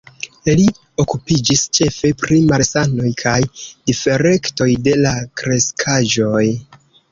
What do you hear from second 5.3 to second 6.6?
kreskaĵoj.